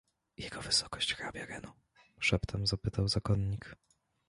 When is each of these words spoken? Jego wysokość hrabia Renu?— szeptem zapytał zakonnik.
Jego 0.37 0.61
wysokość 0.61 1.13
hrabia 1.13 1.45
Renu?— 1.45 1.71
szeptem 2.19 2.67
zapytał 2.67 3.07
zakonnik. 3.07 3.75